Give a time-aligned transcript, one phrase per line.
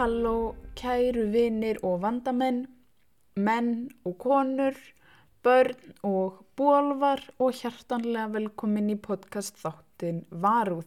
[0.00, 2.62] Halló, kæru vinir og vandamenn,
[3.36, 4.78] menn og konur,
[5.44, 10.86] börn og bólvar og hjartanlega velkomin í podcast þáttin Varúð.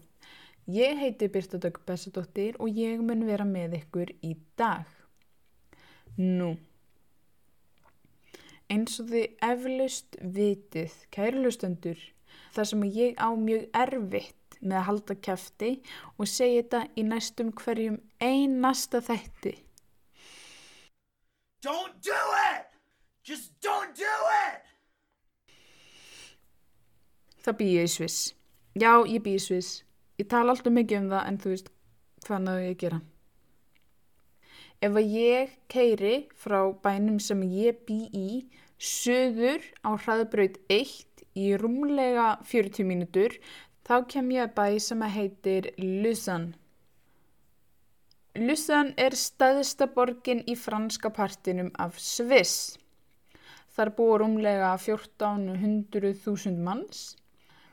[0.65, 4.89] Ég heiti Birta Dögg Bessadóttir og ég mun vera með ykkur í dag.
[6.17, 6.55] Nú,
[8.65, 12.01] eins og þið eflaust vitið, kæru lustendur,
[12.57, 15.71] þar sem ég á mjög erfitt með að halda kæfti
[16.17, 19.53] og segja þetta í næstum hverjum einasta þætti.
[21.63, 22.67] Don't do it!
[23.23, 24.15] Just don't do
[24.47, 24.63] it!
[27.43, 28.33] Það ég í Sviss.
[28.79, 29.71] Já, ég býð í Sviss.
[30.19, 31.71] Ég tala alltaf mikið um það en þú veist
[32.23, 32.99] hvað náðu ég að gera.
[34.83, 38.27] Ef að ég keiri frá bænum sem ég bý í
[38.83, 43.37] söður á hraðbraut 1 í rúmlega 40 mínútur
[43.87, 46.53] þá kem ég að bæ sem að heitir Lausanne.
[48.33, 52.79] Lausanne er staðista borgin í franska partinum af Sviss.
[53.73, 57.03] Þar búið rúmlega 1400.000 manns.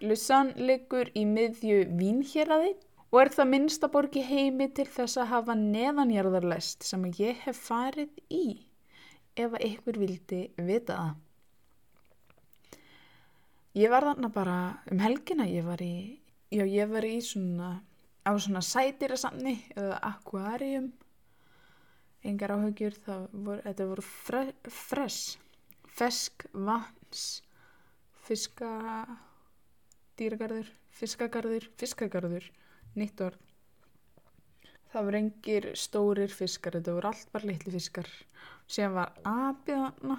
[0.00, 2.75] Lausanne liggur í miðju Vínhjeraði
[3.11, 8.12] og er það minnsta borgi heimi til þess að hafa neðanjarðarlest sem ég hef farið
[8.33, 8.44] í
[9.41, 11.19] ef ykkur vildi vita það.
[13.78, 14.54] Ég var þarna bara
[14.90, 16.18] um helgina, ég var í,
[16.50, 17.68] já ég var í svona,
[18.26, 20.88] á svona sætirasamni eða akvarium,
[22.26, 22.96] engar áhugjur,
[23.30, 25.36] voru, þetta voru fre, fress,
[25.86, 27.28] fesk, vans,
[28.26, 28.72] fiska,
[30.19, 32.50] dýragarður, fiskagarður, fiskagarður,
[32.98, 33.38] nýtt orð.
[34.91, 38.10] Það voru engir stórir fiskar, þetta voru allt bara litli fiskar.
[38.66, 40.19] Sér var þarna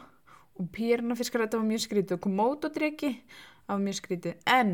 [0.61, 2.17] og pýrnafiskar þetta var mjög skrítið.
[2.17, 4.39] Og komótodryggi það var mjög skrítið.
[4.45, 4.73] En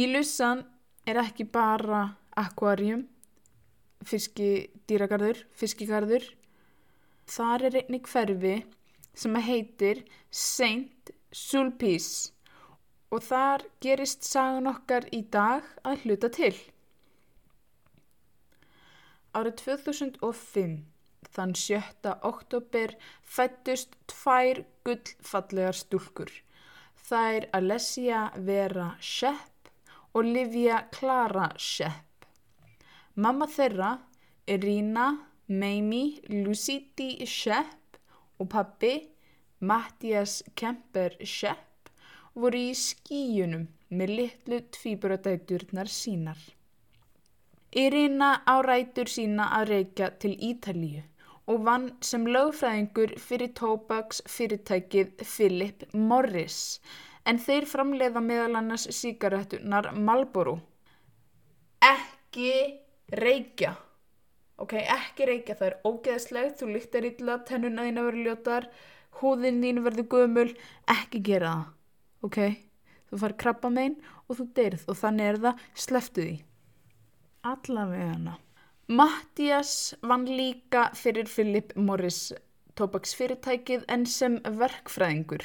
[0.00, 0.64] í lussan
[1.08, 2.02] er ekki bara
[2.40, 3.04] akvarium
[4.06, 6.24] fiskidýragarður fiskigarður.
[7.30, 8.56] Þar er einnig hverfi
[9.14, 12.32] sem heitir Saint Sulpice.
[13.10, 16.54] Og þar gerist sagan okkar í dag að hluta til.
[19.34, 20.78] Árið 2005
[21.30, 22.10] Þann 7.
[22.26, 26.30] oktober fættust tvær gullfallegar stúlkur.
[27.10, 29.70] Er Alessia Vera Shepp
[30.14, 32.26] og Livia Clara Shepp.
[33.14, 33.92] Mamma þeirra
[34.46, 35.06] Rína
[35.46, 37.98] Meimi Luciti Shepp
[38.38, 38.94] og pappi
[39.60, 41.90] Mattias Kemper Shepp
[42.34, 46.38] voru í skíunum með litlu tvíburadæturnar sínar.
[47.70, 51.06] Irina á rætur sína að reykja til Ítalíu
[51.48, 56.80] og vann sem lögfræðingur fyrir tóbaks fyrirtækið Philip Morris
[57.28, 60.58] en þeir framleiða meðal annars síkaretunar Marlboro.
[61.84, 62.52] Ekki
[63.16, 63.74] reykja.
[64.60, 68.66] Ok, ekki reykja, það er ógeðslegt, þú lyktar illa, tennuna þín að vera ljótar,
[69.20, 70.50] húðin þín verður gömul,
[70.92, 71.70] ekki gera það.
[72.28, 72.38] Ok,
[73.08, 73.96] þú far krabba megin
[74.28, 76.36] og þú deyrð og þannig er það, sleftu því.
[77.48, 78.36] Allavega hana.
[78.90, 82.32] Mattias vann líka fyrir Philip Morris
[82.74, 85.44] tópaksfyrirtækið en sem verkfræðingur.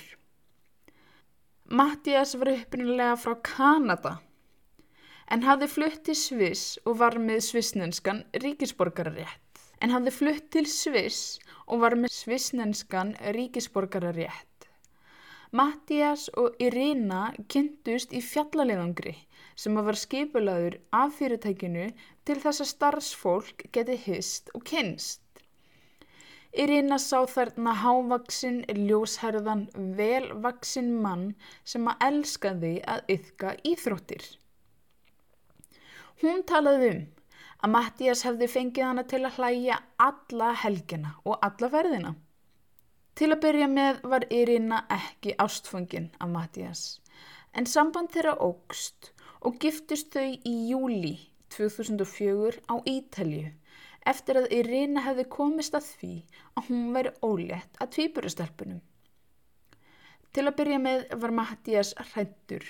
[1.70, 4.16] Mattias var upprunalega frá Kanada
[5.30, 9.62] en hafði flutt til Sviss og var með svissnenskan ríkisborgararétt.
[9.78, 14.70] En hafði flutt til Sviss og var með svissnenskan ríkisborgararétt.
[15.54, 19.14] Mattias og Irina kynntust í fjallaleðangri
[19.56, 21.92] sem var skipulaður af fyrirtækinu
[22.26, 25.22] til þess að starfsfólk geti hist og kynst.
[26.56, 29.66] Irina sá þarna hávaksin, ljósherðan,
[29.98, 31.26] velvaksin mann
[31.68, 34.24] sem að elskaði að yfka íþróttir.
[36.24, 37.04] Hún talaði um
[37.66, 42.16] að Mattias hefði fengið hana til að hlæja alla helgina og alla verðina.
[43.16, 46.88] Til að byrja með var Irina ekki ástfungin af Mattias,
[47.52, 49.12] en samband þeirra ógst
[49.42, 51.16] og giftist þau í júli
[51.56, 53.52] 2004 á Ítalju
[54.10, 56.12] eftir að Irina hefði komist að því
[56.54, 58.82] að hún væri ólétt að tvíburastelpunum.
[60.36, 62.66] Til að byrja með var Mattias hrættur.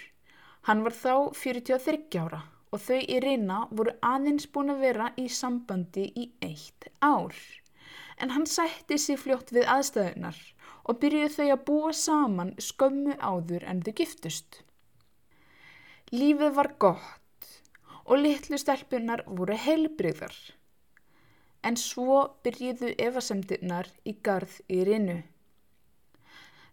[0.70, 2.42] Hann var þá 43 ára
[2.72, 7.36] og þau Irina voru aðeins búin að vera í sambandi í eitt ár.
[8.22, 10.40] En hann sætti sér fljótt við aðstæðunar
[10.86, 14.62] og byrjuði þau að búa saman skömmu áður en þau giftust.
[16.14, 17.25] Lífið var gott
[18.06, 20.36] og litlu stelpunar voru heilbreyðar.
[21.66, 25.20] En svo byrjiðu evasemdirnar í garð í rinu.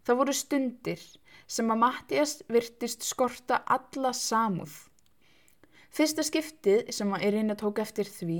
[0.02, 1.02] Það voru stundir
[1.46, 4.74] sem að Mattias virtist skorta alla samúð.
[5.92, 8.38] Fyrsta skiptið sem að Irina tók eftir því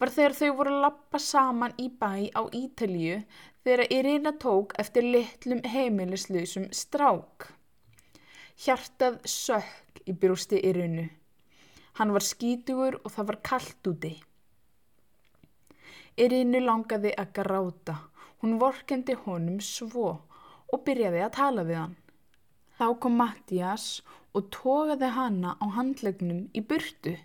[0.00, 3.22] var þegar þau voru að lappa saman í bæ á Ítalíu
[3.64, 7.48] þegar Irina tók eftir litlum heimilislausum strák.
[8.60, 11.08] Hjartað sökk í brústi Irinu.
[12.00, 14.14] Hann var skítugur og það var kallt úti.
[16.16, 17.96] Irinu langaði að gráta.
[18.40, 20.14] Hún vorkendi honum svo
[20.72, 21.98] og byrjaði að tala við hann.
[22.80, 23.86] Þá kom Mattias
[24.32, 27.18] og tógaði hana á handlegnum í burtu.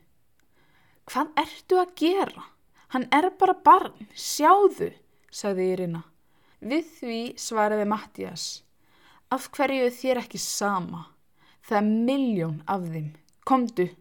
[1.08, 2.46] Hvað ertu að gera?
[2.92, 4.92] Hann er bara barn, sjáðu,
[5.32, 6.04] sagði Irina.
[6.60, 8.46] Við því svaraði Mattias.
[9.32, 11.06] Af hverju þér ekki sama?
[11.64, 13.14] Það er miljón af þeim.
[13.48, 13.94] Komdu.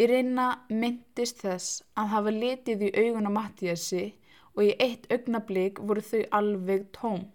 [0.00, 4.04] Irina myndist þess að hafa litið í augun á Mattiasi
[4.54, 7.26] og í eitt augnablík voru þau alveg tóm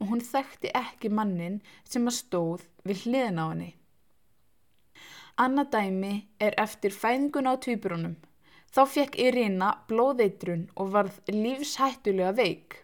[0.00, 3.70] og hún þekkti ekki mannin sem að stóð við hliðin á henni.
[5.40, 8.16] Anna dæmi er eftir fæðingun á tvíbrunum.
[8.74, 12.76] Þá fekk Irina blóðeitrun og varð lífshættulega veik.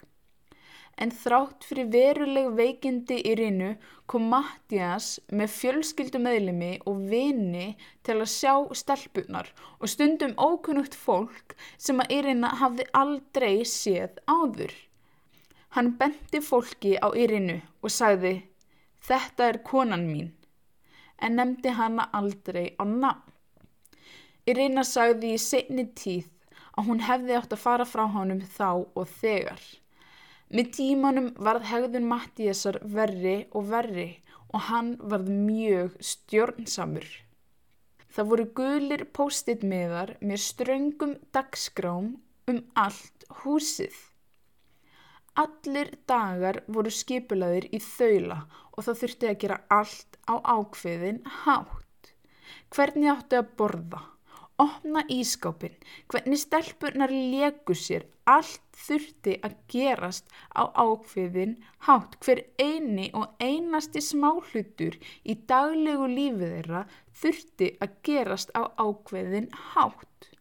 [0.97, 3.75] En þrátt fyrir veruleg veikindi Irinu
[4.09, 7.67] kom Mattias með fjölskyldu meðlimi og vini
[8.07, 14.73] til að sjá stelpunar og stundum ókunnugt fólk sem að Irina hafði aldrei séð áður.
[15.77, 18.35] Hann benti fólki á Irinu og sagði
[19.07, 20.31] Þetta er konan mín,
[21.21, 23.35] en nefndi hana aldrei á nafn.
[24.49, 26.25] Irina sagði í segni tíð
[26.73, 29.61] að hún hefði átt að fara frá honum þá og þegar.
[30.47, 34.09] Með tímanum varð hegðun Mattíasar verri og verri
[34.55, 37.07] og hann varð mjög stjórnsamur.
[38.07, 42.13] Það voru gulir post-it miðar með ströngum dagskrám
[42.47, 43.93] um allt húsið.
[45.37, 48.39] Allir dagar voru skipulaðir í þaula
[48.71, 52.13] og það þurfti að gera allt á ákveðin hátt.
[52.71, 54.01] Hvernig áttu að borða?
[54.57, 55.75] Opna ískápin,
[56.09, 61.53] hvernig stelpunar leku sér, allt þurfti að gerast á ákveðin
[61.85, 62.17] hátt.
[62.25, 66.81] Hver eini og einasti smáhlutur í daglegu lífið þeirra
[67.21, 70.31] þurfti að gerast á ákveðin hátt.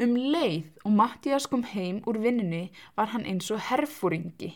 [0.00, 2.62] Um leið og Mattias kom heim úr vinnunni
[2.96, 4.54] var hann eins og herfóringi.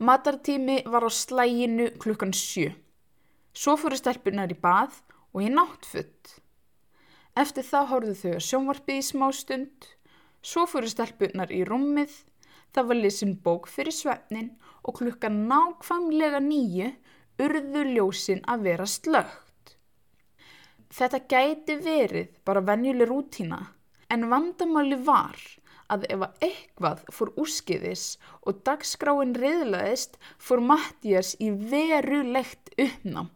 [0.00, 2.72] Matartími var á slæginu klukkan sjö.
[3.52, 4.96] Svo fóru stelpunar í bað
[5.36, 6.40] og í náttfutt.
[7.36, 9.88] Eftir það horfðu þau að sjónvarpið í smá stund.
[10.46, 12.14] Svo fóru stelpunar í rúmið.
[12.72, 14.50] Það var lisin bók fyrir svefnin
[14.86, 16.90] og klukkan nákvæmlega nýju
[17.42, 19.76] urðu ljósin að vera slögt.
[20.96, 23.64] Þetta gæti verið bara venjuleg rútína
[24.06, 25.38] En vandamáli var
[25.90, 28.04] að ef eitthvað fór úrskiðis
[28.46, 33.32] og dagskráin reyðlaðist fór Mattías í verulegt uppnám.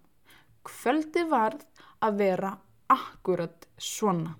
[0.67, 1.67] Kvöldi varð
[2.07, 2.53] að vera
[2.91, 4.37] akkurat svona.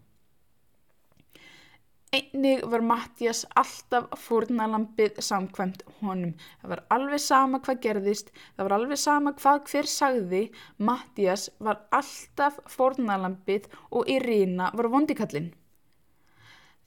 [2.11, 6.33] Einnig var Mattías alltaf fórnalampið samkvæmt honum.
[6.59, 10.41] Það var alveg sama hvað gerðist, það var alveg sama hvað hver sagði.
[10.89, 15.53] Mattías var alltaf fórnalampið og Irina var vondikallinn.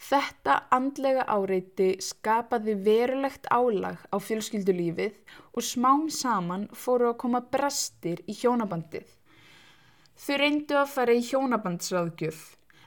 [0.03, 5.21] Þetta andlega áreiti skapaði verulegt álag á fjölskyldulífið
[5.55, 9.07] og smám saman fóru að koma brestir í hjónabandið.
[10.13, 12.41] Þau reyndu að fara í hjónabandsraðgjöf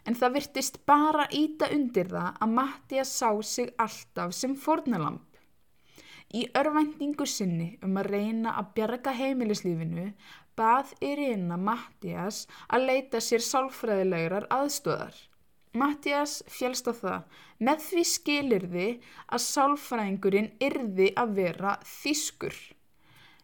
[0.06, 5.24] en það virtist bara íta undir það að Mattias sá sig alltaf sem fornalamp.
[6.34, 10.06] Í örvendingu sinni um að reyna að bjarga heimilislífinu
[10.58, 15.16] bað Irina Mattias að leita sér sálfræðilegurar aðstöðar.
[15.76, 18.88] Mattias fjælst á það með því skilirði
[19.26, 22.56] að sálfræðingurinn yrði að vera þýskur.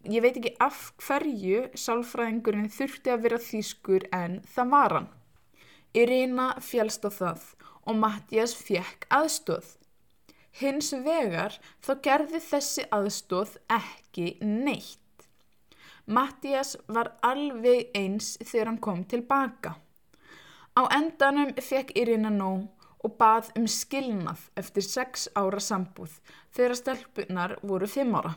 [0.03, 5.07] Ég veit ekki af hverju sálfræðingurinn þurfti að vera þýskur en það var hann.
[5.95, 7.45] Irina fjælst á það
[7.87, 9.69] og Mattias fekk aðstóð.
[10.59, 11.55] Hins vegar
[11.87, 14.99] þá gerði þessi aðstóð ekki neitt.
[16.07, 19.77] Mattias var alveg eins þegar hann kom tilbaka.
[20.75, 22.67] Á endanum fekk Irina nóg
[23.07, 26.19] og bað um skilnað eftir sex ára sambúð
[26.51, 28.35] þegar stelpunar voru fimm ára.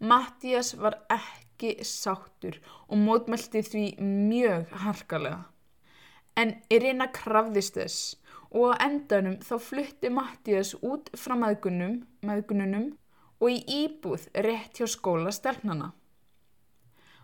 [0.00, 2.58] Mattias var ekki sáttur
[2.88, 5.44] og mótmælti því mjög harkalega.
[6.36, 8.16] En Irina krafðist þess
[8.50, 12.88] og á endanum þá flutti Mattias út frá maðgununum
[13.40, 15.92] og í íbúð rétt hjá skóla stelpnana.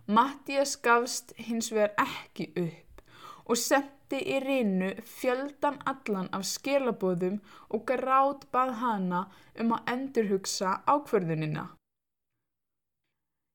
[0.07, 3.03] Mattias gafst hins vegar ekki upp
[3.51, 7.37] og sendi í rinu fjöldan allan af skilabóðum
[7.69, 9.21] og grátt bað hana
[9.59, 11.67] um að endurhugsa ákverðunina.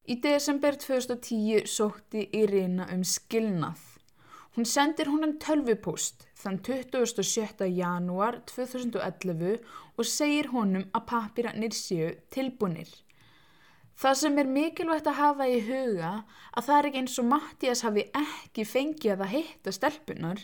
[0.06, 3.80] Í desember 2010 sótti Irina um skilnað.
[4.54, 7.66] Hún sendir hún en tölvupúst þann 27.
[7.74, 9.56] janúar 2011
[9.98, 12.86] og segir honum að papirannir séu tilbúnir.
[13.96, 16.10] Það sem er mikilvægt að hafa í huga
[16.52, 20.42] að það er ekki eins og Mattias hafi ekki fengið að hitta stelpunar.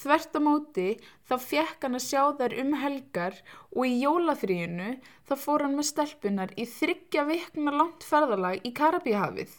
[0.00, 0.86] Þvert á móti
[1.28, 3.36] þá fekk hann að sjá þær um helgar
[3.74, 4.88] og í jólafríinu
[5.28, 9.52] þá fór hann með stelpunar í þryggja vikna langt ferðalag í Karabíhafið.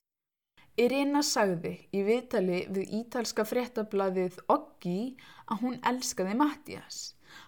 [0.78, 5.14] Irina sagði í viðtali við ítalska fréttablaðið Oggi
[5.46, 7.00] að hún elskaði Mattias.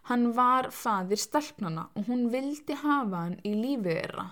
[0.09, 4.25] Hann var fadir stelpnana og hún vildi hafa hann í lífið þeirra.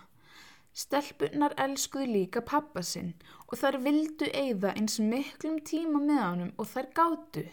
[0.78, 3.16] Stelpunnar elskuðu líka pappa sinn
[3.48, 7.46] og þær vildu eigða eins miklum tíma með honum og þær gáttu.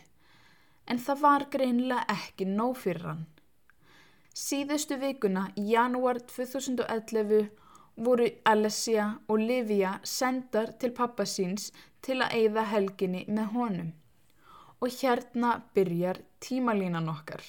[0.85, 3.25] En það var greinlega ekki nóg fyrir hann.
[4.35, 7.49] Síðustu vikuna í janúar 2011
[8.05, 11.71] voru Alessia og Livia sendar til pappa síns
[12.05, 13.93] til að eigða helginni með honum.
[14.83, 17.41] Og hérna byrjar tímalínan okkar.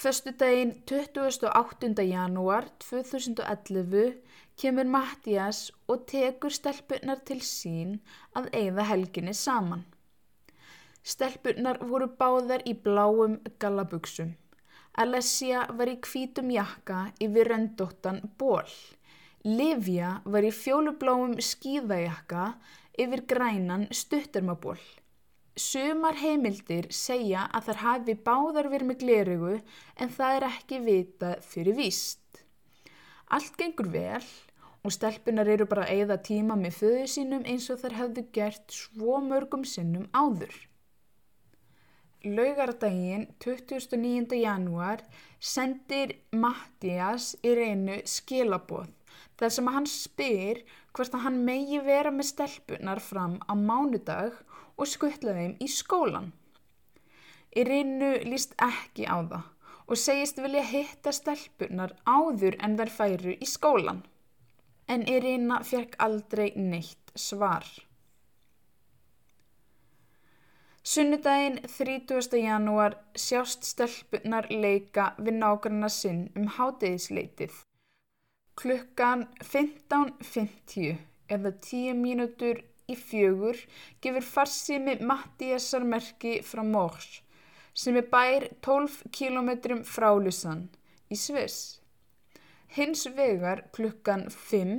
[0.00, 2.02] Föstudaginn 28.
[2.02, 4.14] janúar 2011
[4.56, 5.58] kemur Mattias
[5.92, 7.98] og tekur stelpunar til sín
[8.32, 9.82] að eigða helginni saman.
[11.04, 14.32] Stelpunar voru báðar í bláum gallabugsum.
[15.04, 18.72] Alessia var í kvítum jakka yfir röndóttan ból.
[19.44, 22.54] Livia var í fjólubláum skíðajakka
[22.96, 24.80] yfir grænan stuttarmaból.
[25.60, 29.56] Sumar heimildir segja að þar hafi báðar verið með glerugu
[30.00, 32.40] en það er ekki vita fyrir víst.
[33.28, 34.24] Allt gengur vel
[34.80, 38.76] og stelpunar eru bara að eigða tíma með föðu sínum eins og þar hefðu gert
[38.78, 40.54] svo mörgum sinnum áður.
[42.24, 44.36] Laugardaginn 29.
[44.40, 45.04] janúar
[45.40, 48.90] sendir Mattias í reynu skilaboð
[49.40, 50.60] þar sem hann spyr
[50.96, 54.36] hvort að hann megi vera með stelpunar fram á mánudag
[54.80, 56.30] og skuttla þeim í skólan.
[57.60, 59.48] Irinu líst ekki á það
[59.90, 64.04] og segist vilja hitta stelpunar áður en þær færu í skólan.
[64.90, 67.66] En Irina fjerk aldrei neitt svar.
[70.90, 72.38] Sunnudaginn 30.
[72.40, 77.52] janúar sjást stelpunar leika við nákvæmna sinn um hátegisleitið.
[78.56, 80.96] Klukkan 15.50
[81.28, 83.58] eða 10 mínútur í fjögur
[84.02, 87.20] gefur farsimi Mattíasar merki frá Mórs
[87.80, 89.50] sem er bær 12 km
[89.86, 90.66] frá Lusann
[91.10, 91.80] í Sviss.
[92.76, 94.74] Hins vegar klukkan 5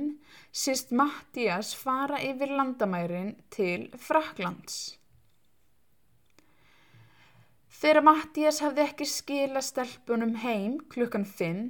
[0.62, 4.76] sýst Mattías fara yfir landamærin til Fraklands.
[7.82, 11.62] Þegar Mattías hafði ekki skila stelpunum heim klukkan 5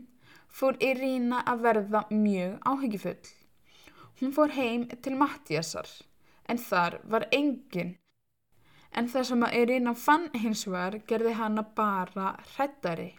[0.53, 3.35] fór Irína að verða mjög áhyggjufull.
[4.21, 5.89] Hún fór heim til Mattíasar
[6.49, 7.97] en þar var engin.
[8.93, 13.13] En það sem að Irina fann hins vegar gerði hana bara hrættari.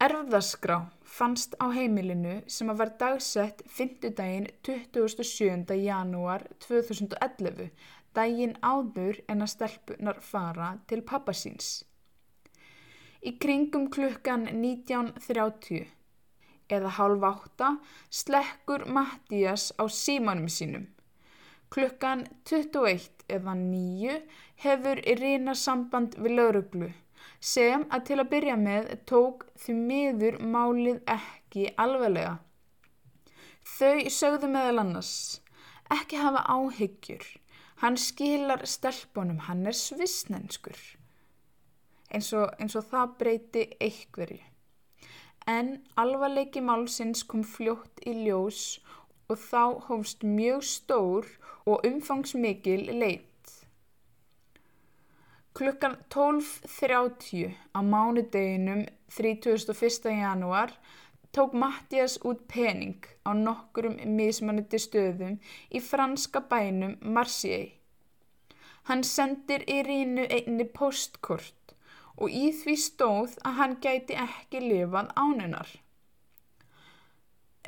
[0.00, 4.08] Erfðaskrá fannst á heimilinu sem að var dagsett 5.
[4.16, 5.74] daginn 27.
[5.76, 7.68] janúar 2011,
[8.16, 11.82] daginn áður en að stelpunar fara til pappasíns.
[13.20, 15.84] Í kringum klukkan 19.30
[16.72, 17.74] eða halv átta
[18.08, 20.88] slekkur Mattías á símanum sínum.
[21.70, 24.16] Klukkan 21 eða 9
[24.64, 26.88] hefur Irina samband við lauruglu
[27.40, 32.38] sem að til að byrja með tók því miður málið ekki alveglega.
[33.78, 35.12] Þau sögðu meðal annars,
[35.94, 37.24] ekki hafa áhyggjur,
[37.84, 40.76] hann skilar stelpunum, hann er svissnenskur.
[42.10, 44.42] Eins og, eins og það breyti einhverju.
[45.48, 48.80] En alvarleiki málsins kom fljótt í ljós
[49.30, 51.28] og þá hófst mjög stór
[51.64, 53.26] og umfangsmikil leit.
[55.54, 60.10] Klukkan 12.30 á mánudeginum 31.
[60.10, 60.70] januar
[61.32, 65.36] tók Mattias út pening á nokkurum mismanandi stöðum
[65.70, 67.74] í franska bænum Marseille.
[68.88, 71.74] Hann sendir í rínu einni postkort
[72.16, 75.68] og í því stóð að hann gæti ekki lifað ánunar.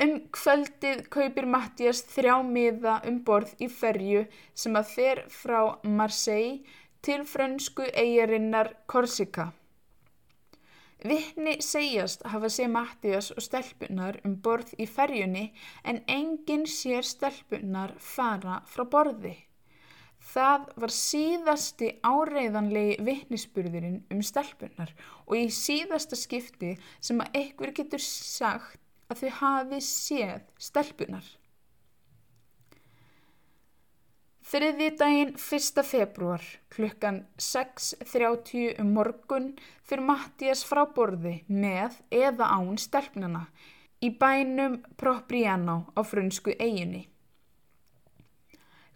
[0.01, 4.23] Um kvöldið kaupir Mattias þrjá miða um borð í ferju
[4.57, 6.63] sem að fer frá Marseille
[7.05, 9.51] til frönsku eigarinnar Korsika.
[11.03, 15.49] Vittni segjast hafa sé Mattias og stelpunar um borð í ferjunni
[15.85, 19.35] en enginn sér stelpunar fara frá borði.
[20.33, 24.95] Það var síðasti áreiðanlegi vittnisspurðurinn um stelpunar
[25.27, 28.82] og í síðasta skipti sem að einhver getur sagt
[29.13, 31.31] að þau hafi séð stelpunar.
[34.53, 35.85] Þriði daginn 1.
[35.87, 36.43] februar
[36.75, 39.53] klukkan 6.30 um morgun
[39.87, 43.47] fyrir Mattias frá borði með eða án stelpnana
[44.03, 47.07] í bænum Propriano á frunsku eiginni.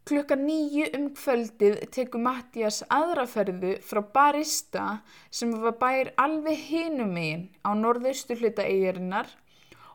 [0.06, 4.84] Klukkan nýju um kvöldið tekur Mattias aðraferðu frá Barista
[5.30, 9.32] sem var bær alveg hinum megin á norðaustu hluta eigirinnar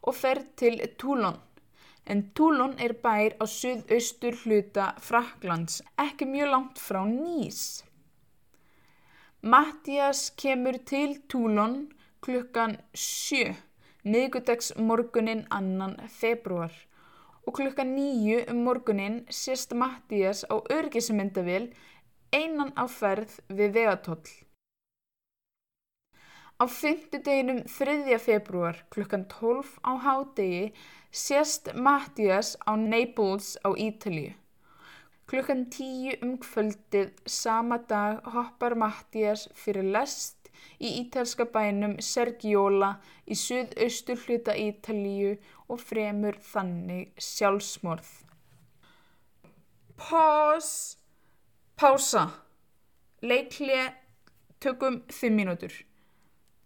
[0.01, 1.39] og fer til Toulon
[2.05, 7.83] en Toulon er bær á suðaustur hluta Fraklands, ekki mjög langt frá Nýs.
[9.41, 11.75] Mattias kemur til Toulon
[12.21, 13.55] klukkan 7,
[14.03, 16.73] miðgudags morgunin annan februar
[17.45, 21.71] og klukkan 9 um morgunin sést Mattias á örgismyndavél
[22.31, 24.29] einan á ferð við vegatóll.
[26.61, 28.19] Á fymtudeginum 3.
[28.19, 30.73] februar klukkan 12 á hádegi
[31.09, 34.37] sést Mattias á Naples á Ítalíu.
[35.25, 42.93] Klukkan 10 um kvöldið sama dag hoppar Mattias fyrir lest í ítalska bænum Sergiola
[43.25, 48.11] í suðaustur hluta Ítalíu og fremur þannig sjálfsmorð.
[49.97, 50.97] Pás,
[51.73, 52.27] pása,
[53.25, 53.95] leiklið,
[54.61, 55.73] tökum 5 mínútur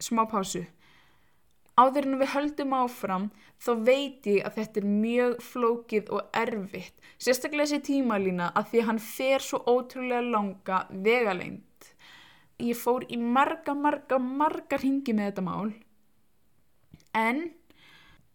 [0.05, 0.63] smá pásu.
[1.75, 3.25] Áður en við höldum áfram
[3.59, 8.83] þá veit ég að þetta er mjög flókið og erfitt, sérstaklega þessi tímalína að því
[8.83, 11.89] að hann fer svo ótrúlega langa vegalengt.
[12.63, 15.73] Ég fór í marga, marga, marga ringi með þetta mál
[17.15, 17.53] en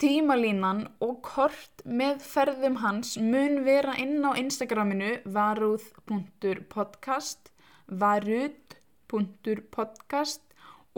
[0.01, 7.53] tímalínan og kort með ferðum hans mun vera inn á Instagraminu varúð.podcast
[8.03, 10.43] varúð.podcast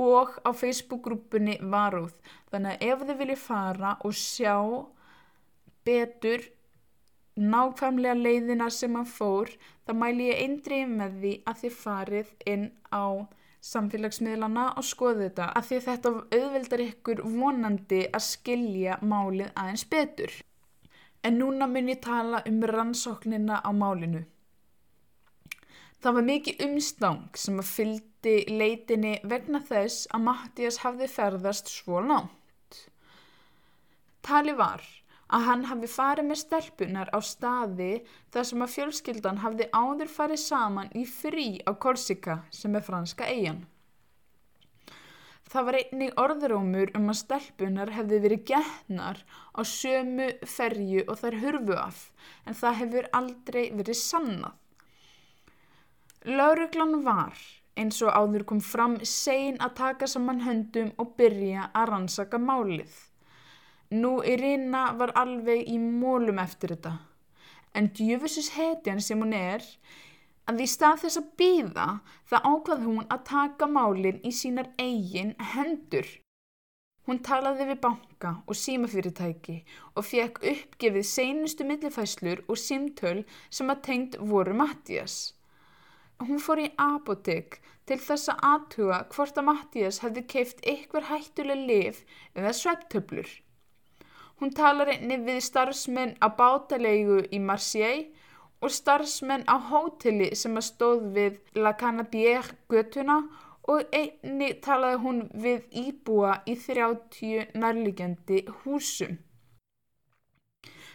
[0.01, 2.15] og á Facebook-grúpunni Varúð.
[2.51, 4.57] Þannig að ef þið viljið fara og sjá
[5.85, 6.49] betur
[7.37, 9.51] nákvæmlega leiðina sem hann fór,
[9.87, 13.05] þá mæli ég eindrið með því að þið farið inn á
[13.63, 20.33] samfélagsmiðlana og skoðu þetta að því þetta auðveldar ykkur vonandi að skilja málið aðeins betur.
[21.23, 24.25] En núna mun ég tala um rannsóknina á málinu.
[26.03, 32.01] Það var mikið umstang sem að fyldi leitinni vegna þess að Mattias hafði ferðast svo
[32.03, 32.79] langt.
[34.27, 34.83] Tali var
[35.33, 37.93] að hann hafi farið með stelpunar á staði
[38.35, 43.29] þar sem að fjölskyldan hafði áður farið saman í frí á Korsika sem er franska
[43.31, 43.63] eigin.
[45.53, 49.23] Það var einnig orðrómur um að stelpunar hefði verið getnar
[49.55, 52.03] á sömu ferju og þær hurfu af
[52.49, 54.59] en það hefur aldrei verið sannað.
[56.23, 57.35] Lauruglan var,
[57.75, 62.93] eins og áður kom fram, sein að taka saman höndum og byrja að rannsaka málið.
[63.91, 66.93] Nú Irina var alveg í mólum eftir þetta.
[67.75, 69.67] En djöfusis hetjan sem hún er,
[70.47, 71.89] að í stað þess að býða
[72.31, 76.07] það ákvað hún að taka málinn í sínar eigin hendur.
[77.03, 79.59] Hún talaði við banka og símafyrirtæki
[79.99, 85.33] og fekk uppgefið seinustu millifæslur og símtöl sem að tengt voru Mattias.
[86.21, 91.65] Hún fór í apotek til þess að aðtuga hvort að Mattías hefði keift ykkur hættuleg
[91.71, 92.03] lif
[92.35, 93.31] eða svepptöflur.
[94.43, 98.11] Hún talar einni við starfsmenn á bátalegu í Marseille
[98.63, 103.19] og starfsmenn á hóteli sem að stóð við La Canabière götuna
[103.71, 109.19] og einni talaði hún við íbúa í 30 nærligjandi húsum.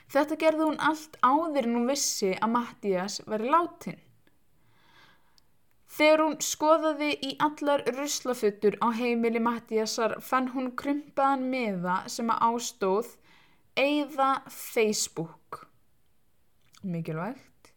[0.07, 3.99] Þetta gerði hún allt áður en hún vissi að Mattías væri látin.
[5.87, 12.43] Þegar hún skoðaði í allar ruslafuttur á heimili Mattíasar fann hún krumpaðan miða sem að
[12.49, 13.13] ástóð
[13.77, 15.67] Eða Facebook.
[16.83, 17.71] Mikilvægt.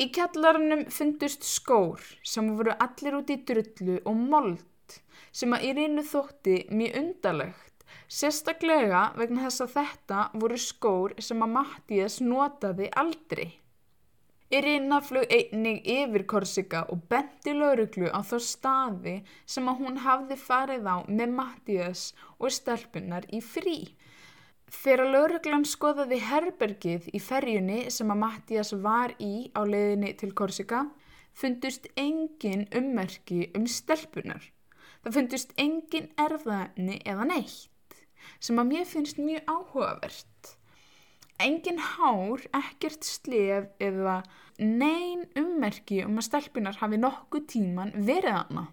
[0.00, 4.96] Í kjallarunum fundust skór sem voru allir út í drullu og mold
[5.36, 7.84] sem að í reynu þótti mjög undarlegt.
[8.08, 13.50] Sérstaklega vegna þess að þetta voru skór sem að Mattías notaði aldrei.
[14.50, 19.12] Irina flög einnig yfir Korsika og benti lauruglu á þá staði
[19.46, 22.02] sem að hún hafði farið á með Mattias
[22.40, 23.76] og stelpunar í frí.
[24.70, 30.82] Þegar lauruglan skoðaði herbergið í ferjunni sem að Mattias var í á leiðinni til Korsika
[31.30, 34.42] fundust engin ummerki um stelpunar.
[35.06, 38.02] Það fundust engin erðaðni eða neitt
[38.42, 40.56] sem að mér finnst mjög áhugavert
[41.46, 44.20] engin hár, ekkert slef eða
[44.60, 48.68] neyn ummerki um að stelpunar hafi nokkuð tíman verið hana.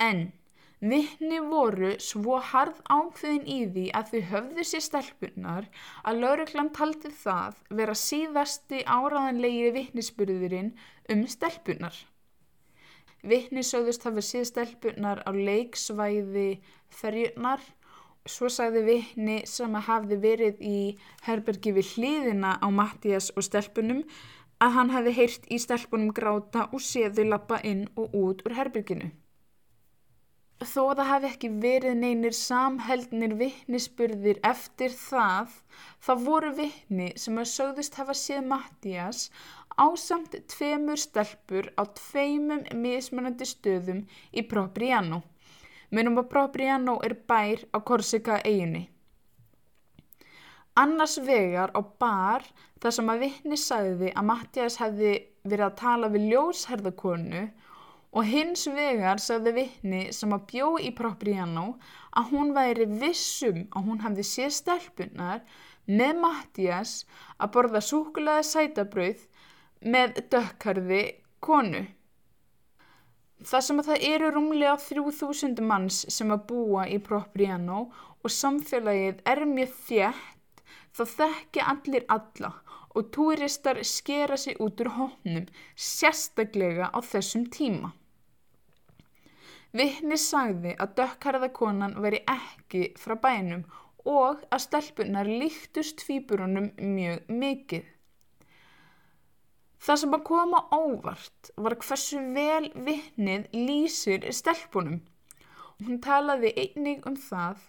[0.00, 0.30] En
[0.80, 5.66] Vittni voru svo harð ákveðin í því að þau höfðu sér stelpunar
[6.08, 10.70] að lauruglan taldi það vera síðasti áraðanlegiri vittnisspurðurinn
[11.12, 11.98] um stelpunar.
[13.20, 16.48] Vittni sögðust hafa síð stelpunar á leiksvæði
[16.88, 17.60] ferjunar.
[18.28, 20.80] Svo sagði vittni sem að hafði verið í
[21.24, 24.02] herbergi við hliðina á Mattias og stelpunum
[24.60, 29.08] að hann hefði heyrt í stelpunum gráta og séðu lappa inn og út úr herberginu.
[30.60, 35.54] Þó að það hafi ekki verið neynir samheldnir vittnisspurðir eftir það,
[36.04, 39.22] þá voru vittni sem að sögðust hafa séð Mattias
[39.80, 44.04] ásamt tveimur stelpur á tveimum mismunandi stöðum
[44.36, 45.22] í Propriano.
[45.90, 48.84] Munum að Propriano er bær á Korsika eiginni.
[50.78, 52.44] Annars vegar á bar
[52.80, 55.10] þar sem að vittni sagði að Mattias hefði
[55.42, 57.42] verið að tala við ljósherðakonu
[58.10, 61.66] og hins vegar sagði vittni sem að bjó í Propriano
[62.16, 65.42] að hún væri vissum að hún hefði séð stelpunar
[65.90, 66.94] með Mattias
[67.38, 69.26] að borða súkulega sætabrauð
[69.94, 71.02] með dökkarði
[71.42, 71.86] konu.
[73.40, 77.86] Það sem að það eru rúmlega 3000 manns sem að búa í Propriano
[78.20, 80.64] og samfélagið er mjög þjætt
[80.96, 82.50] þá þekki allir alla
[82.90, 87.94] og túristar skera sig út úr hóknum sérstaklega á þessum tíma.
[89.72, 93.62] Vittni sagði að dökkarðakonan veri ekki frá bænum
[94.10, 97.84] og að stelpunar líktust fýburunum mjög mikið.
[99.80, 105.00] Það sem að koma óvart var hversu vel vittnið lýsir stelpunum.
[105.80, 107.62] Hún talaði einnig um það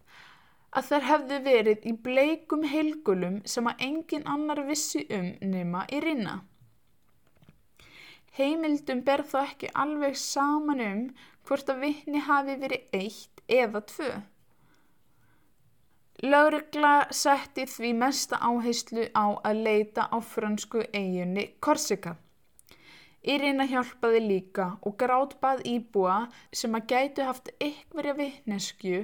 [0.75, 6.01] að þær hefðu verið í bleikum heilgulum sem að engin annar vissi um nema í
[6.03, 6.41] rinna.
[8.35, 11.01] Heimildum ber þó ekki alveg saman um
[11.47, 14.11] hvort að vittni hafi verið eitt eða tvö.
[16.21, 22.11] Laurugla setti því mesta áheyslu á að leita á fransku eiginni Korsika.
[23.25, 26.17] Irina hjálpaði líka og grátbað íbúa
[26.53, 28.99] sem að gætu haft ykkverja vittnesku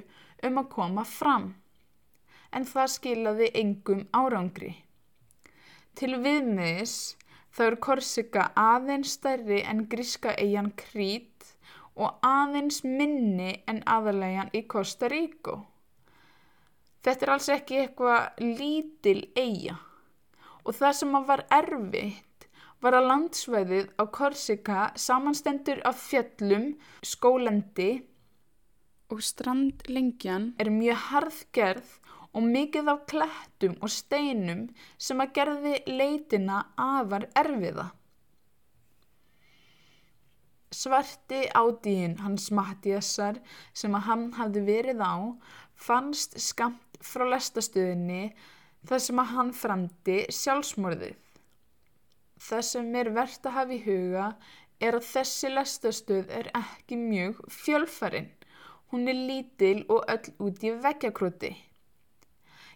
[0.46, 1.48] um að koma fram.
[2.54, 4.70] En það skilaði engum árangri.
[5.98, 6.94] Til viðmiðis
[7.50, 11.50] þá er Korsika aðeins stærri en gríska eigin Krít
[11.96, 15.58] og aðeins minni en aðalegjan í Costa Rico.
[17.08, 19.78] Þetta er alls ekki eitthvað lítil eiga
[20.68, 22.48] og það sem var erfitt
[22.84, 27.92] var að landsvæðið á Korsika samanstendur af fjöllum, skólendi
[29.08, 31.94] og strandlengjan er mjög harðgerð
[32.36, 34.66] og mikið af klettum og steinum
[35.00, 37.88] sem að gerði leitina afar erfiða.
[40.76, 43.40] Svarti ádíin hans Mattiasar
[43.72, 45.16] sem að hann hafði verið á
[45.88, 48.24] fannst skamt frá lestastöðinni
[48.88, 51.16] þar sem að hann framdi sjálfsmorðið.
[52.38, 54.26] Það sem er verðt að hafa í huga
[54.80, 58.30] er að þessi lestastöð er ekki mjög fjölfarinn.
[58.92, 61.56] Hún er lítil og öll út í veggjakróti.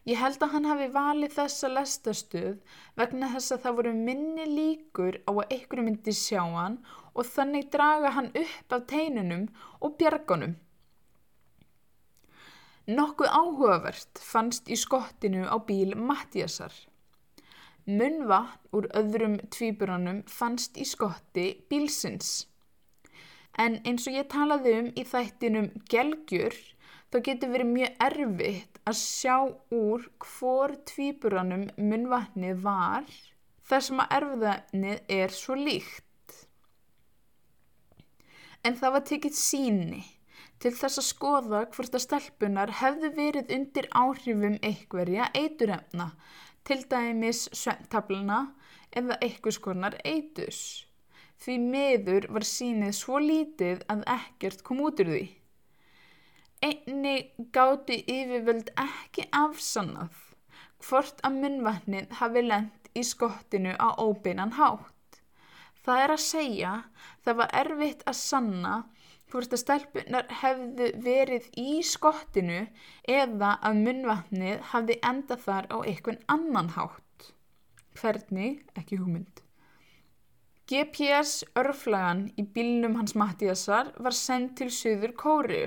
[0.09, 5.19] Ég held að hann hafi valið þessa lestastöð vegna þess að það voru minni líkur
[5.29, 6.79] á að einhverju myndi sjá hann
[7.13, 9.45] og þannig draga hann upp af teinunum
[9.79, 10.55] og bjargunum.
[12.91, 16.73] Nokkuð áhugavert fannst í skottinu á bíl Mattiasar.
[17.87, 22.33] Munvatn úr öðrum tvíburanum fannst í skotti bílsins.
[23.59, 26.55] En eins og ég talaði um í þættinum gelgjur,
[27.11, 29.37] þá getur verið mjög erfitt að sjá
[29.77, 33.07] úr hvor tvíburanum munvatnið var
[33.71, 36.07] þar sem að erfiðanið er svo líkt
[38.67, 40.01] en það var tekið síni
[40.61, 46.11] til þess að skoða hvort að stelpunar hefðu verið undir áhrifum einhverja eiturefna,
[46.63, 48.41] til dæmis sventabluna
[48.93, 50.61] eða eitthvað skonar eitus.
[51.41, 55.23] Því miður var sínið svo lítið að ekkert kom út úr því.
[56.61, 57.15] Einni
[57.55, 60.19] gáti yfirvöld ekki afsannað
[60.85, 65.17] hvort að munvatnið hafi lent í skottinu á óbeinan hátt.
[65.81, 66.73] Það er að segja
[67.25, 68.75] það var erfitt að sanna
[69.31, 72.65] hvort að stelpunar hefðu verið í skottinu
[73.07, 77.31] eða að munvatnið hafði enda þar á einhvern annan hátt.
[77.99, 78.61] Hvernig?
[78.77, 79.41] Ekki hugmynd.
[80.71, 85.65] GPS örflagan í bílnum hans Mattíasar var sendt til Suður Kóru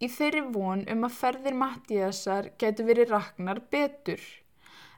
[0.00, 4.20] í þeirri von um að ferðir Mattíasar getur verið raknar betur.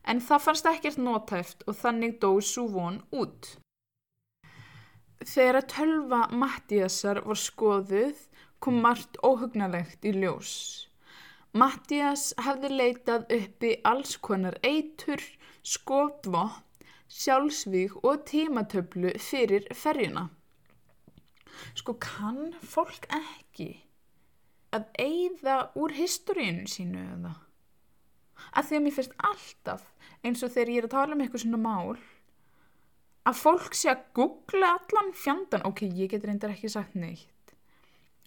[0.02, 3.52] En það fannst ekkert nótæft og þannig dó svo von út.
[5.22, 8.24] Þegar að tölva Mattíasar var skoðuð
[8.62, 10.52] kom margt óhugnalegt í ljós.
[11.52, 15.22] Mattias hafði leitað uppi alls konar eitur,
[15.62, 16.62] skotvopn,
[17.12, 20.30] sjálfsvík og tímatöflu fyrir ferjuna.
[21.76, 23.68] Sko kann fólk ekki
[24.72, 27.34] að eigða úr historínu sínu eða?
[28.56, 29.84] Að því að mér finnst alltaf
[30.24, 32.00] eins og þegar ég er að tala um eitthvað svona mál
[33.28, 37.28] að fólk sé að googla allan fjandan, ok, ég get reyndar ekki sagt neitt.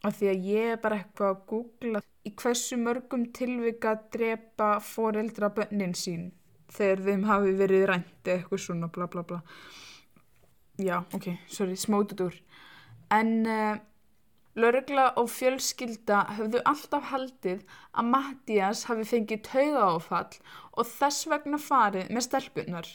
[0.06, 5.50] Af því að ég er bara eitthvað að googla í hversu mörgum tilvika drepa foreldra
[5.54, 6.30] bönnin sín
[6.76, 9.42] þegar þeim hafi verið rændi eitthvað svona bla bla bla.
[10.82, 12.40] Já, ok, sorry, smótut úr.
[13.14, 13.78] En uh,
[14.56, 20.38] Lörgla og fjölskylda höfðu alltaf haldið að Mattias hafi fengið tauga áfall
[20.72, 22.92] og þess vegna farið með stelpunar.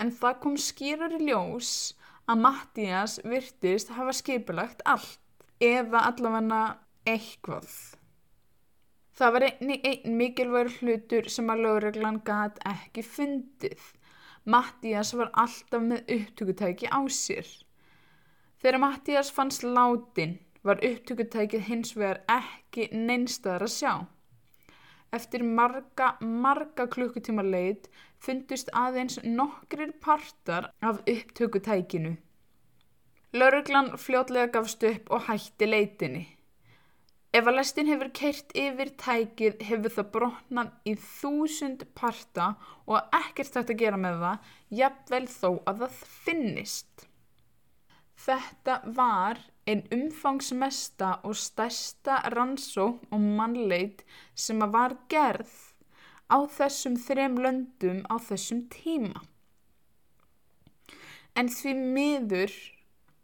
[0.00, 1.72] En það kom skýrar í ljós
[2.30, 5.20] að Mattias virtist hafa skipulagt allt,
[5.60, 6.62] eða allavega
[7.06, 7.68] eitthvað.
[9.14, 13.84] Það var einni einn mikilvægur hlutur sem að Lörglan gæt ekki fundið.
[14.44, 17.46] Mattias var alltaf með upptökutæki á sér.
[18.58, 20.34] Þegar Mattias fannst látin
[20.66, 23.92] var upptökutækið hins vegar ekki neinstaðar að sjá.
[25.14, 27.86] Eftir marga, marga klukkutíma leit
[28.24, 32.16] fundust aðeins nokkrir partar af upptökutækinu.
[33.34, 36.24] Lörglan fljótlega gafst upp og hætti leitinni.
[37.34, 42.52] Ef að lestin hefur keirt yfir tækið hefur það brotnað í þúsund parta
[42.86, 45.96] og ekkert hægt að gera með það, jafnvel þó að það
[46.28, 47.08] finnist.
[48.24, 54.06] Þetta var einn umfangsmesta og stærsta rannsók og mannleit
[54.38, 55.56] sem að var gerð
[56.30, 59.22] á þessum þrem löndum á þessum tíma.
[61.34, 62.54] En því miður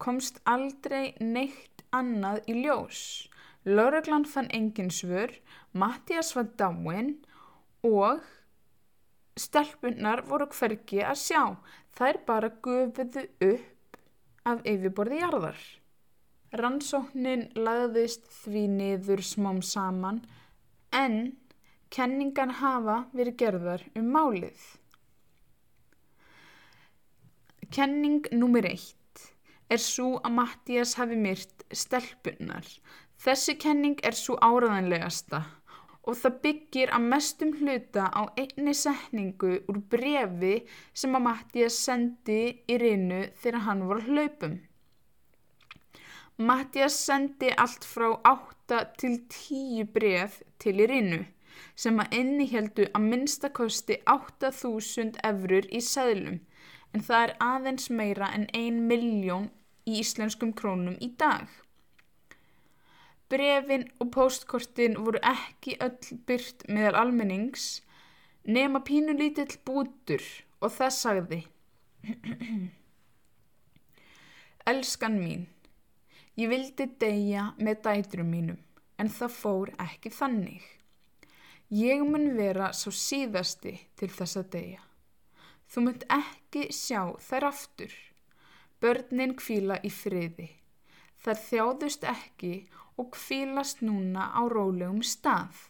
[0.02, 3.28] komst aldrei neitt annað í ljós.
[3.64, 5.32] Löruglan fann engin svör,
[5.72, 7.18] Mattias var dáin
[7.86, 8.24] og
[9.36, 11.42] stelpunar voru hverki að sjá.
[11.96, 14.00] Þær bara gufuðu upp
[14.48, 15.60] af yfirborði jarðar.
[16.56, 20.24] Rannsóknin lagðist því niður smám saman
[20.90, 21.36] en
[21.90, 24.66] kenningan hafa verið gerðar um málið.
[27.74, 29.24] Kenning nummer eitt
[29.70, 32.66] er svo að Mattias hafi myrt stelpunnar.
[33.20, 35.42] Þessi kenning er svo áraðanlegasta
[36.08, 40.54] og það byggir að mestum hluta á einni setningu úr brefi
[40.94, 44.56] sem að Mattias sendi í rinu þegar hann var hlaupum.
[46.40, 51.20] Mattias sendi allt frá 8 til 10 bref til í rinu
[51.74, 56.38] sem að inniheldu að minnstakosti 8000 eurur í seðlum
[56.94, 59.50] en það er aðeins meira en 1 miljón
[59.86, 61.46] í íslenskum krónum í dag.
[63.30, 67.68] Brefin og postkortin voru ekki öll byrt meðal almennings
[68.44, 70.24] nema pínu lítill bútur
[70.60, 71.40] og það sagði
[74.70, 75.46] Elskan mín,
[76.36, 78.58] ég vildi deyja með dætrum mínum
[79.00, 80.64] en það fór ekki þannig.
[81.70, 84.80] Ég mun vera svo síðasti til þess að deyja.
[85.70, 87.92] Þú munt ekki sjá þær aftur.
[88.82, 90.48] Börnin kvíla í friði.
[91.22, 92.54] Þær þjáðust ekki
[92.98, 95.68] og kvílast núna á rólegum stað.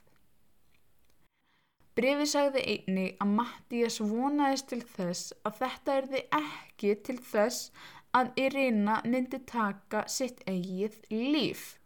[1.99, 7.69] Brefi sagði einni að Mattías vonaðist til þess að þetta erði ekki til þess
[8.17, 11.80] að Irina myndi taka sitt eigið líf.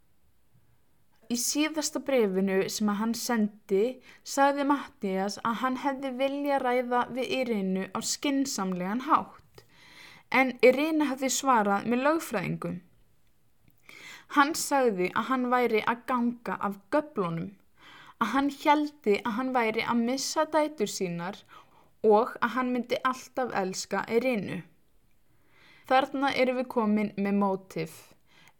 [1.32, 3.84] Í síðasta brefinu sem hann sendi
[4.34, 9.64] sagði Mattías að hann hefði vilja ræða við Irinu á skinsamlegan hátt
[10.40, 12.78] en Irina hefði svarað með lögfræðingum.
[14.36, 17.52] Hann sagði að hann væri að ganga af göblunum,
[18.18, 21.38] að hann heldi að hann væri að missa dætur sínar
[22.02, 24.62] og að hann myndi alltaf elska erinu.
[25.88, 27.96] Þarna eru við komin með mótif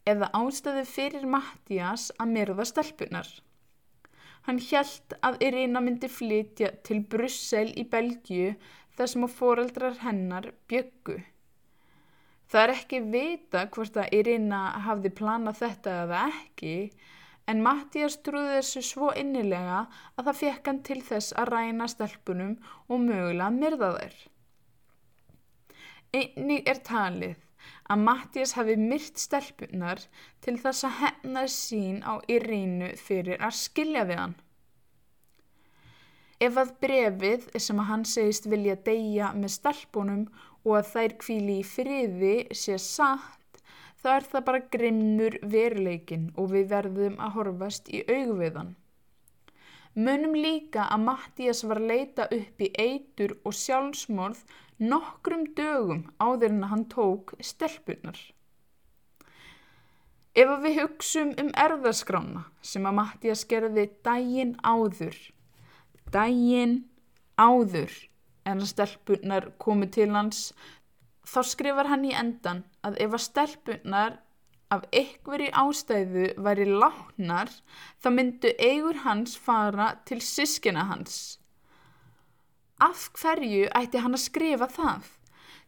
[0.08, 3.28] eða ástæði fyrir Mattias að myrða stelpunar.
[4.44, 8.52] Hann held að Irina myndi flytja til Brussel í Belgiu
[8.96, 11.16] þar sem að foreldrar hennar byggu.
[12.52, 16.74] Það er ekki vita hvort að Irina hafði planað þetta eða ekki
[17.50, 19.80] en Mattias trúði þessu svo innilega
[20.14, 22.54] að það fekk hann til þess að ræna stelpunum
[22.88, 24.20] og mögulega myrða þær.
[26.14, 27.43] Einnig er talið
[27.90, 30.00] að Mattias hafi myrt stelpunar
[30.44, 34.34] til þess að hennar sín á Irínu fyrir að skilja við hann.
[36.44, 40.24] Ef að brefið sem að hann segist vilja deyja með stelpunum
[40.64, 43.60] og að þær kvíli í friði sé satt,
[44.00, 48.74] þá er það bara grimmur veruleikin og við verðum að horfast í augviðan.
[49.94, 54.40] Munum líka að Mattías var leita upp í eitur og sjálfsmorð
[54.82, 58.18] nokkrum dögum áður en hann tók stelpunar.
[60.34, 65.14] Ef við hugsum um erðaskrána sem að Mattías gerði daginn áður,
[66.10, 66.80] daginn
[67.38, 67.92] áður
[68.44, 70.48] en að stelpunar komu til hans,
[71.22, 74.18] þá skrifar hann í endan að ef að stelpunar
[74.74, 77.50] af einhverju ástæðu væri láknar
[78.02, 81.38] þá myndu eigur hans fara til sískina hans.
[82.82, 85.06] Af hverju ætti hann að skrifa það?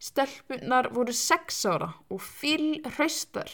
[0.02, 3.50] Stelpunar voru sex ára og fíl hraustar.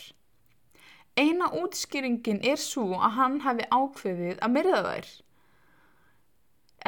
[1.17, 5.09] Eina útskýringin er svo að hann hafi ákveðið að myrða þær.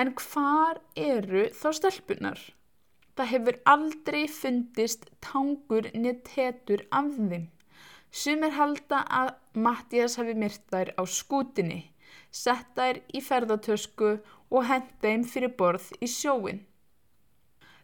[0.00, 2.40] En hvar eru þá stelpunar?
[3.14, 7.44] Það hefur aldrei fundist tangur niður tetur af þeim.
[8.10, 11.80] Sumir halda að Mattias hafi myrt þær á skútinni,
[12.30, 16.62] sett þær í ferðartösku og hent þeim fyrir borð í sjóin.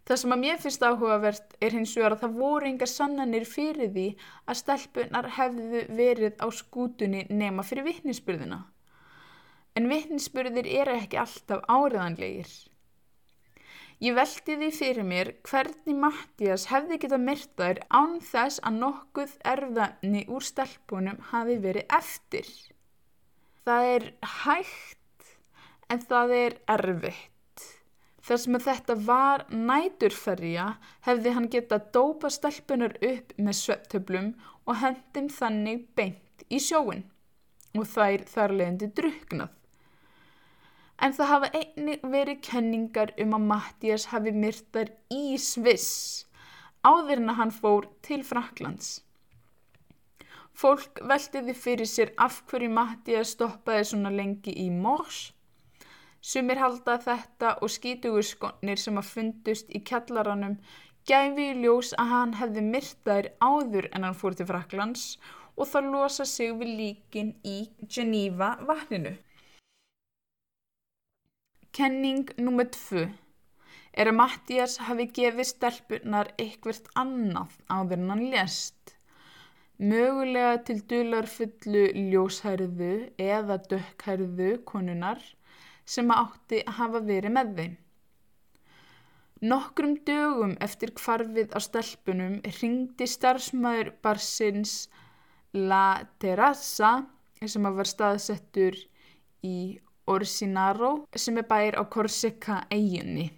[0.09, 3.93] Það sem að mér finnst áhugavert er hins vegar að það voru engar sannanir fyrir
[3.95, 4.07] því
[4.47, 8.65] að stelpunar hefðu verið á skútunni nema fyrir vittnisspurðina.
[9.79, 12.51] En vittnisspurðir eru ekki alltaf áriðanlegir.
[14.01, 20.23] Ég veldi því fyrir mér hvernig Mattias hefði getað myrtaður án þess að nokkuð erfðanni
[20.33, 22.49] úr stelpunum hafi verið eftir.
[23.69, 24.07] Það er
[24.41, 25.00] hægt
[25.91, 27.67] en það er erfitt.
[28.21, 30.67] Þar sem að þetta var næturferja
[31.07, 34.35] hefði hann getað dópa stelpunar upp með svepptöflum
[34.67, 37.07] og hendum þannig beint í sjóin
[37.75, 39.57] og þær þar leðandi druknað
[41.01, 46.27] en það hafa einnig verið kenningar um að Mattias hafi myrtar í Sviss
[46.85, 49.01] áður en að hann fór til Fraklands.
[50.57, 55.31] Fólk veltiði fyrir sér af hverju Mattias stoppaði svona lengi í Mors.
[56.21, 60.59] Sumir halda þetta og skítugur skonnir sem að fundust í kjallaranum
[61.09, 65.07] gæfi í ljós að hann hefði myrtaðir áður en hann fór til Fraklands
[65.57, 67.57] og það losa sig við líkin í
[67.97, 69.15] Geneva vatninu.
[71.73, 72.69] Kenning nr.
[72.77, 73.09] 2
[74.01, 78.97] er að Mattias hafi gefið stelpunar eitthvert annað áður en hann lést.
[79.81, 85.23] Mögulega til dularfullu ljóshærðu eða dökkhærðu konunar
[85.91, 87.79] sem átti að hafa verið með þeim.
[89.51, 94.75] Nokkrum dögum eftir kvarfið á stelpunum ringdi starfsmæður barsins
[95.57, 96.91] La Terrassa
[97.49, 98.77] sem var staðsettur
[99.43, 103.31] í Orsinaro sem er bær á Korsika eiginni.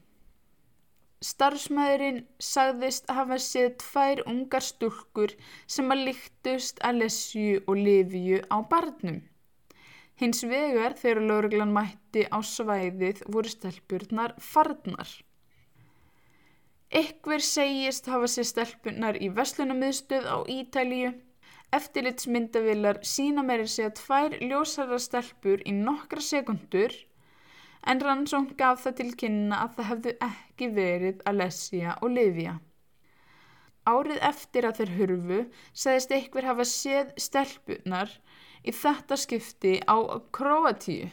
[1.23, 5.37] Starfsmæðurinn sagðist að hafa séð tvær ungar stúlkur
[5.71, 9.23] sem að líktust Alessju og Liviu á barnum.
[10.21, 15.09] Hins vegar þegar lauruglan mætti á svæðið voru stelpurnar farnar.
[16.93, 21.15] Ekver segist hafa séð stelpurnar í Veslunamiðstöð á Ítalíu
[21.73, 26.93] Eftirlitsmyndavilar sína meiri segja tvær ljósara stelpur í nokkra sekundur
[27.89, 32.59] en rannsóng gaf það til kynna að það hefðu ekki verið Alessia og Livia.
[33.89, 35.41] Árið eftir að þeir hurfu
[35.85, 38.13] segðist einhver hafa séð stelpunar
[38.63, 39.97] í þetta skipti á
[40.35, 41.11] Kroatíu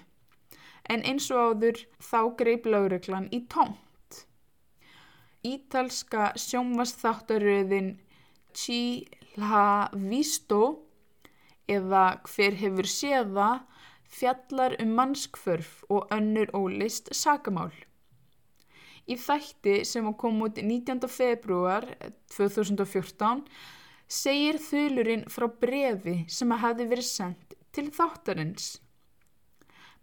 [0.89, 4.23] en eins og áður þá greip lauruglan í tómt.
[5.45, 7.93] Ítalska sjónvastáttaröðin
[8.53, 9.05] Tí
[9.37, 10.63] La Visto
[11.69, 13.49] eða hver hefur séða
[14.09, 17.71] fjallar um mannskvörf og önnur ólist sakamál.
[19.09, 21.05] Í þætti sem kom út 19.
[21.09, 21.85] februar
[22.33, 23.45] 2014
[24.09, 28.69] segir þulurinn frá brefi sem að hafi verið sendt til þáttarins.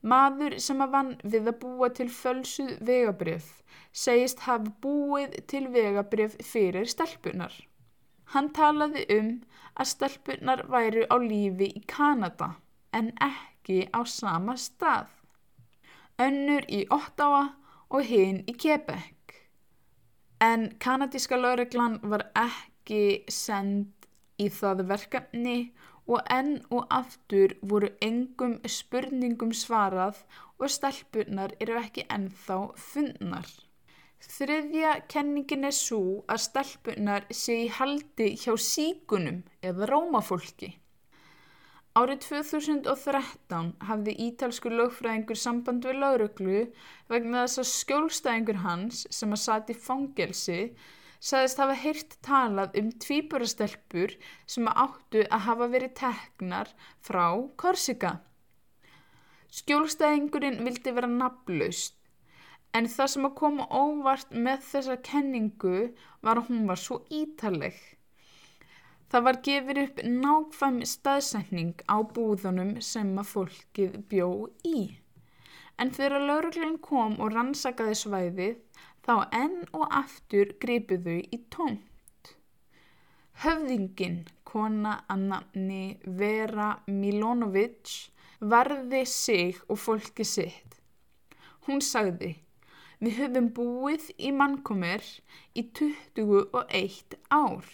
[0.07, 3.49] Maður sem að vann við að búa til fölsuð vegabref
[3.97, 7.55] segist hafa búið til vegabref fyrir stelpunar.
[8.35, 9.31] Hann talaði um
[9.75, 12.53] að stelpunar væru á lífi í Kanada
[12.93, 15.09] en ekki á sama stað.
[16.23, 17.43] Önnur í Ottawa
[17.91, 19.17] og hinn í Quebec.
[20.41, 23.96] En kanadíska lauruglan var ekki send
[24.43, 25.59] í það verkefni
[26.07, 30.23] og enn og aftur voru engum spurningum svarað
[30.59, 32.59] og stelpunar eru ekki ennþá
[32.89, 33.49] fundnar.
[34.27, 40.73] Þriðja kenningin er svo að stelpunar sé í haldi hjá síkunum eða rómafólki.
[41.97, 46.65] Árið 2013 hafði ítalskur lögfræðingur samband við lauruglu
[47.13, 50.59] vegna þess að skjólstæðingur hans sem að sati fangelsi
[51.21, 56.73] sagðist hafa heyrt talað um tvíburastelpur sem áttu að hafa verið teknar
[57.09, 58.17] frá Korsika.
[59.57, 61.97] Skjólstæðingurinn vildi vera nafnlaust
[62.77, 65.77] en það sem að koma óvart með þessa kenningu
[66.27, 67.77] var að hún var svo ítaleg.
[69.07, 74.29] Það var gefið upp nákvæm staðsending á búðunum sem að fólkið bjó
[74.67, 74.81] í.
[75.81, 78.59] En þegar lauruglan kom og rannsakaði svæðið
[79.07, 82.33] þá enn og aftur gripuðu í tómt.
[83.45, 87.93] Höfðingin, kona Annani Vera Milonovic,
[88.41, 90.81] varði sig og fólki sitt.
[91.69, 92.33] Hún sagði,
[92.99, 95.05] við höfum búið í mannkomir
[95.55, 97.71] í 21 ár.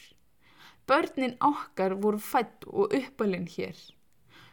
[0.86, 3.78] Börnin okkar voru fætt og uppalinn hér.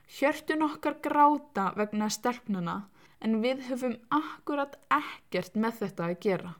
[0.09, 2.79] Hjörtun okkar gráta vegna stelpnana
[3.19, 6.55] en við höfum akkurat ekkert með þetta að gera.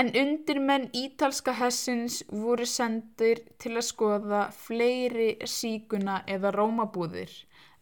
[0.00, 7.34] En undirmenn ítalska hessins voru sendir til að skoða fleiri síkuna eða rómabúðir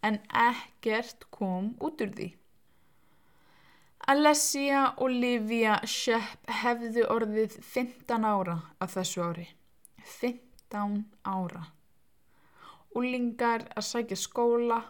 [0.03, 2.29] en ekkert kom út úr því.
[4.11, 9.47] Alessia og Livia Shepp hefðu orðið 15 ára af þessu ári.
[10.19, 11.67] 15 ára.
[12.97, 14.81] Úlingar að sækja skóla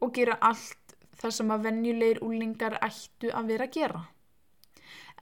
[0.00, 4.04] og gera allt það sem að venjulegir úlingar ættu að vera að gera.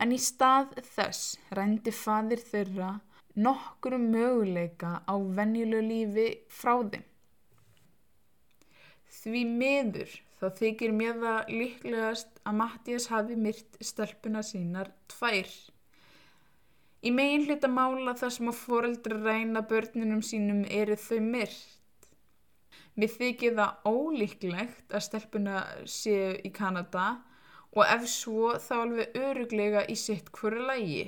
[0.01, 2.93] En í stað þess rændi fadir þeirra
[3.35, 7.05] nokkru möguleika á venjulegu lífi frá þeim.
[9.23, 15.51] Því miður þá þykir mér það líklegast að Mattias hafi myrt stelpuna sínar tvær.
[17.03, 21.79] Í megin hluta mála þar sem að foreldra ræna börnunum sínum eru þau myrt.
[22.99, 27.07] Mér þykir það ólíklegt að stelpuna séu í Kanada
[27.73, 31.05] og ef svo þá alveg öruglega í sitt hverju lægi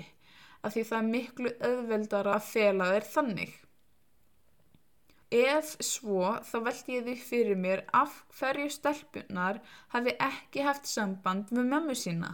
[0.64, 3.52] af því það er miklu öðveldara að fela þeir þannig.
[5.34, 9.60] Ef svo þá veldi ég því fyrir mér af hverju stelpunar
[9.92, 12.30] hafi ekki haft samband með mömmu sína.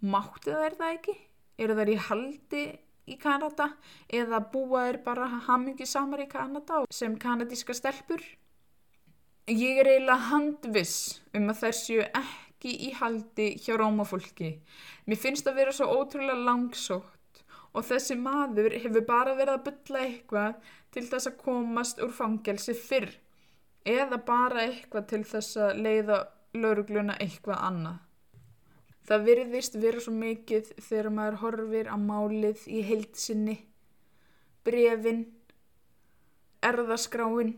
[0.00, 1.16] Máttu þær það ekki?
[1.60, 2.64] Eru þær í haldi
[3.06, 3.68] í Kanada
[4.08, 8.24] eða búa þær bara hamingi samar í Kanada sem kanadíska stelpur?
[9.44, 12.43] Ég er eiginlega handviss um að þær séu ekki
[12.86, 14.54] í haldi hjá rómafólki.
[15.06, 17.42] Mér finnst það vera svo ótrúlega langsótt
[17.74, 22.74] og þessi maður hefur bara verið að bylla eitthvað til þess að komast úr fangelsi
[22.78, 23.10] fyrr
[23.84, 26.18] eða bara eitthvað til þess að leiða
[26.54, 28.00] laurugluna eitthvað annað.
[29.04, 33.58] Það virðist vera svo mikið þegar maður horfir á málið í heilsinni,
[34.64, 35.26] brefin,
[36.64, 37.52] erðaskráin,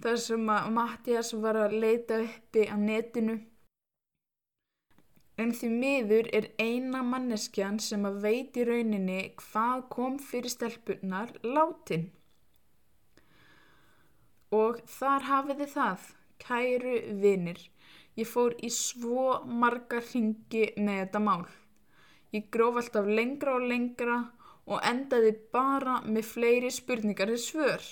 [0.00, 3.36] þar sem að Mattias var að leita uppi á netinu.
[5.40, 11.30] En því miður er eina manneskjan sem að veit í rauninni hvað kom fyrir stelpunar
[11.46, 12.10] látin.
[14.52, 16.08] Og þar hafiði það,
[16.42, 17.62] kæru vinir.
[18.18, 21.46] Ég fór í svo marga ringi með þetta mál.
[22.34, 24.18] Ég gróf alltaf lengra og lengra
[24.70, 27.88] og endaði bara með fleiri spurningar til svör.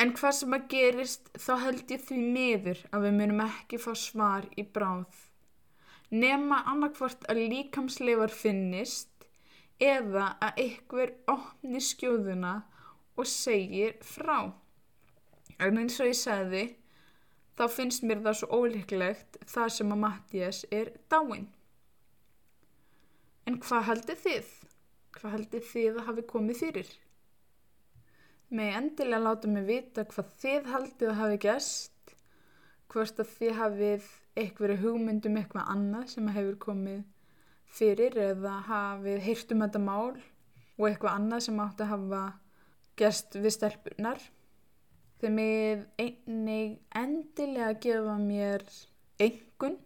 [0.00, 3.92] En hvað sem að gerist þá held ég því miður að við munum ekki fá
[3.98, 5.31] svar í bráð.
[6.12, 9.24] Nema annarkvort að líkamsleifar finnist
[9.80, 12.52] eða að ykkur opni skjóðuna
[13.16, 14.52] og segir frá.
[15.62, 16.62] En eins og ég segði,
[17.56, 21.48] þá finnst mér það svo ólíklegt þar sem að Mattias er dáinn.
[23.48, 24.50] En hvað heldur þið?
[25.16, 26.90] Hvað heldur þið að hafi komið fyrir?
[28.52, 32.12] Með endilega láta mig vita hvað þið haldið að hafi gæst,
[32.92, 37.02] hvort að þið hafið eitthvað hugmyndum eitthvað annað sem hefur komið
[37.72, 42.22] fyrir eða hafið heyrt um þetta mál og eitthvað annað sem átt að hafa
[43.00, 44.20] gerst við stelpunar.
[45.20, 48.64] Þeir með einnig endilega gefa mér
[49.22, 49.78] engun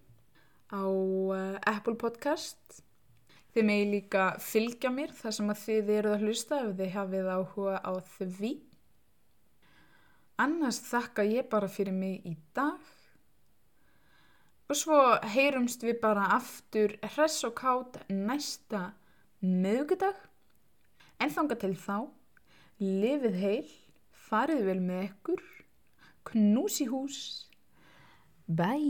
[0.73, 2.81] á uh, Apple Podcast.
[3.53, 7.31] Þeir með líka fylgja mér þar sem að þið eruð að hlusta ef þið hafið
[7.35, 8.53] áhuga á því.
[10.47, 12.81] Annars þakka ég bara fyrir mig í dag.
[14.67, 14.99] Og svo
[15.31, 18.93] heyrumst við bara aftur hress og kátt næsta
[19.41, 20.17] mögudag.
[21.23, 21.99] En þanga til þá,
[22.83, 23.71] lifið heil,
[24.27, 25.43] farið vel með ykkur,
[26.33, 27.21] knús í hús,
[28.51, 28.87] bye!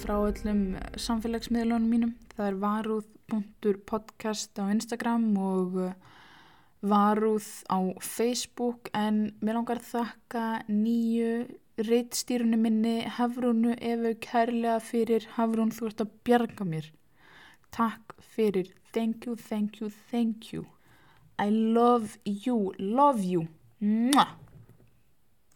[0.00, 0.60] Frá öllum
[0.96, 2.12] samfélagsmiðlunum mínum.
[2.36, 5.92] Það er varúð.podcast á Instagram og uh,
[6.80, 11.46] varúð á Facebook en mér langar þakka nýju
[11.84, 16.92] reittstýrunni minni Hafrúnu Efu kærlega fyrir Hafrún þú ert að bjarga mér.
[17.70, 18.72] Takk fyrir.
[18.92, 20.64] Thank you, thank you, thank you.
[21.38, 23.48] I love you, love you.
[23.80, 24.49] Mwah.